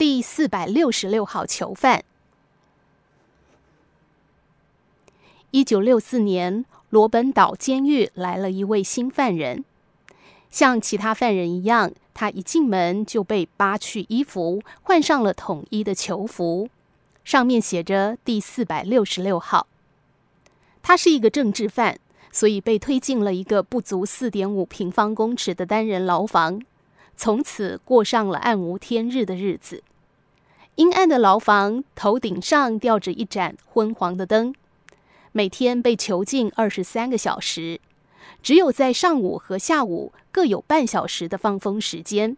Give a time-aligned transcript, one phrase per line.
[0.00, 2.02] 第四百六十六号囚犯。
[5.50, 9.62] 一九六四年，罗本岛监狱来了一位新犯人，
[10.50, 16.70] 像其他犯人一样，他一进门就被扒去衣服，换上了统一的囚服，
[17.22, 19.66] 上面写着“第四百六十六号”。
[20.80, 21.98] 他是一个政治犯，
[22.32, 26.62] 所以被推进了一个不足四点五平方公尺的单人牢房，
[27.18, 29.82] 从此过上了暗无天日的日子。
[30.76, 34.54] 阴暗的牢房，头顶上吊着一盏昏黄的灯。
[35.32, 37.80] 每天被囚禁二十三个小时，
[38.42, 42.36] 只有在上午和下午各有半小时的放风时间。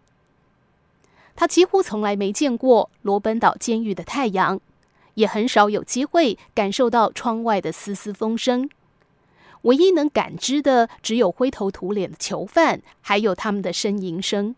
[1.34, 4.60] 他几乎从来没见过罗本岛监狱的太阳，
[5.14, 8.68] 也很少有机会感受到窗外的丝丝风声。
[9.62, 14.56] 唯一能感知的，只有灰头土脸的囚犯，还有他们的呻吟声。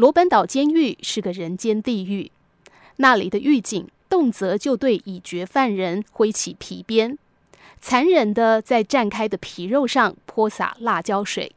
[0.00, 2.32] 罗本岛监狱是个人间地狱，
[2.96, 7.18] 那里的狱警，动辄就对已决犯人挥起皮鞭，
[7.82, 11.52] 残忍地在绽开的皮肉上泼洒辣椒水。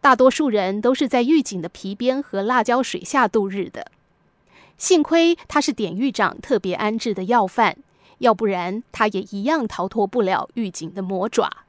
[0.00, 3.88] 大多数人都是在狱警的皮鞭和辣椒水下度日的。
[4.78, 7.76] 幸亏他是典狱长特别安置的要犯，
[8.20, 11.63] 要不然他也一样逃脱不了狱警的魔爪。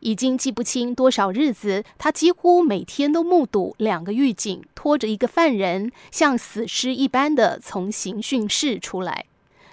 [0.00, 9.24] 已经记不清多少日子，他几乎每天都目睹两个狱警拖着一个犯人，像死尸一般的从刑讯室出来，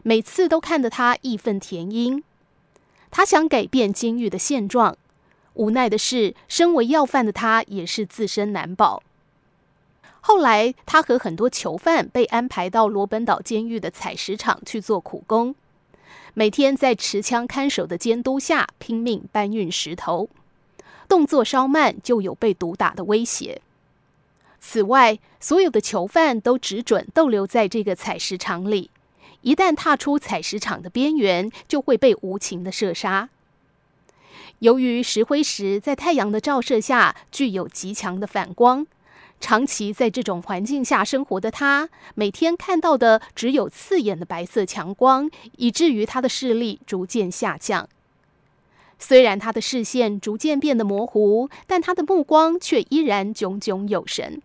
[0.04, 2.24] 每次都看得他义愤填膺。
[3.12, 4.98] 他想改变监狱的现状，
[5.54, 9.02] 无奈的是，身为要犯的他也是自身难保。
[10.20, 15.54] 后来，他和很多囚犯被安排到罗本岛监狱的采石场去做苦工。
[16.34, 20.30] 每天在持枪看守的监督下拼命搬运石头，
[21.08, 23.62] 动作稍慢就有被毒打的威胁。
[24.60, 28.90] 此外，所有的囚犯都只准逗留在这个采石场里，
[29.42, 33.30] 一旦踏出采石场的边缘，就会被无情的射杀。
[34.60, 38.88] 由于石灰石在太阳的照射下具有极强的反光。
[39.40, 47.88] 长期在这种环境下生活的他，每天看到的只有刺眼的白色强光，以至于他的视力逐渐下降。
[48.98, 54.42] 虽然他的视线逐渐变得模糊，但他的目光却依然炯炯有神。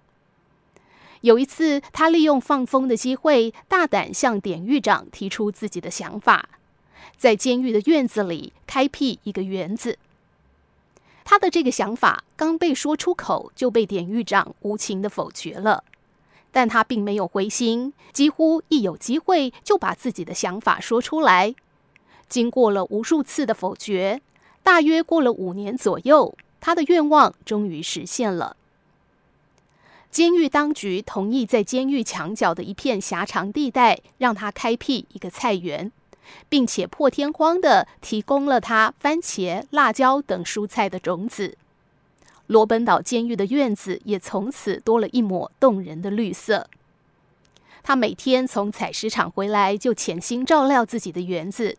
[1.22, 6.48] 有一次，他利用放风的机会，大胆向典狱长提出自己的想法，
[7.16, 9.98] 在监狱的院子里开辟一个园子。
[11.25, 15.84] 他的这个想法刚被说出口，就被典狱长无情地否决了。
[16.53, 21.54] 但他并没有灰心，几乎一有机会就把自己的想法说出来。
[22.28, 24.20] 经过了无数次的否决，
[24.62, 28.56] 大约过了五年左右，他的愿望终于实现了。
[30.10, 35.92] 监狱当局同意在监狱墙角的一片狭长地带，让他开辟一个菜园。
[36.48, 41.56] 并且破天荒地提供了他番茄、辣椒等蔬菜的种子。
[42.47, 46.69] 罗本岛监狱的院子也从此多了一抹动人的绿色。
[47.82, 51.78] 他每天从采石场回来，就潜心照料自己的园子。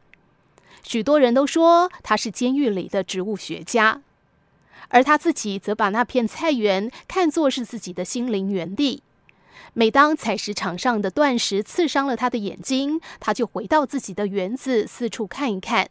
[0.83, 4.01] 许多人都说他是监狱里的植物学家，
[4.87, 9.03] 而他自己则把那片菜园看作是自己的心灵园地。
[9.73, 15.89] 每当采石场上的断石刺伤了他的眼睛，他就回到自己的园子，四处看一看。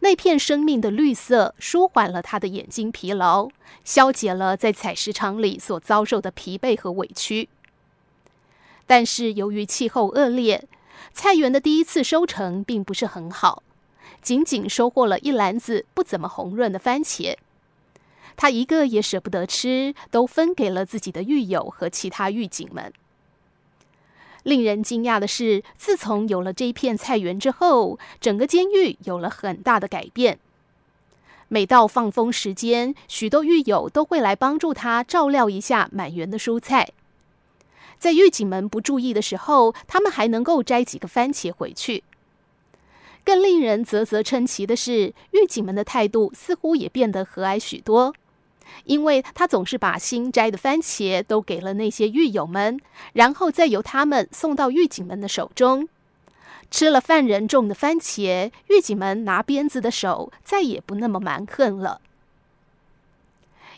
[0.00, 3.48] 那片生命的绿色舒缓了他的眼睛疲劳，
[3.84, 7.48] 消解了在采石场里所遭受的疲惫和委屈。
[8.86, 10.68] 但是由于气候恶劣，
[11.12, 13.62] 菜园的第一次收成并不是很好，
[14.22, 17.36] 仅仅收获了一篮子不怎么红润的番茄。
[18.38, 22.92] 他一个也舍不得吃，都分给了自己的狱友和其他狱警们。
[24.44, 30.38] 令人惊讶的是，自从有了这片菜园之后，整个监狱有了很大的改变。
[31.48, 36.92] 每到放风时间，许多狱友都会来帮助他照料一下满园的蔬菜。
[37.98, 42.04] 在狱警们不注意的时候，他们还能够摘几个番茄回去。
[43.24, 48.14] 更令人啧啧称奇的是，狱警们的态度似乎也变得和蔼许多。
[48.84, 52.78] 因为他总是把新摘的番茄都给了那些狱友们，
[53.12, 55.88] 然后再由他们送到狱警们的手中。
[56.70, 62.00] 吃了犯人种的番茄，狱警们拿鞭子的手再也不那么蛮横了。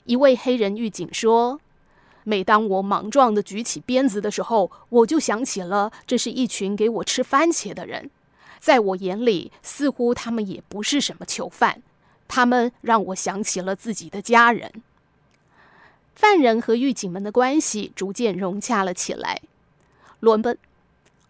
[0.05, 1.61] 一位黑人狱警说
[2.25, 8.11] ：“每当我莽撞地举起鞭子的时候，我就想起了这是一群给我吃番茄的人，
[8.59, 11.83] 在我眼里，似乎他们也不是什么囚犯。”
[12.33, 14.71] 他们让我想起了自己的家人。
[16.15, 19.41] 犯人和狱警们的关系逐渐融洽了起来。
[20.21, 20.57] 罗本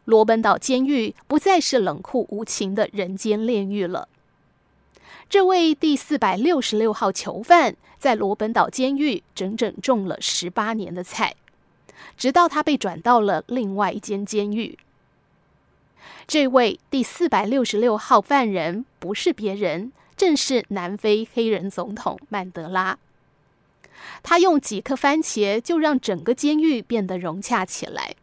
[0.05, 4.09] 罗本岛监狱不再是冷酷无情的人间炼狱了。
[5.31, 11.37] 这位第四百六十六号囚犯在罗本岛监狱整整种了十八年的菜，
[12.19, 14.79] 直到他被转到了另外一间监狱。
[16.27, 22.99] 这位第四百六十六号犯人不是别人，正是南非黑人总统曼德拉。
[24.23, 28.15] 他用几颗番茄就让整个监狱变得融洽起来。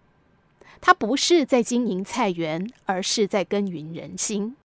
[0.80, 4.56] 他不是在经营菜园，而是在耕耘人心。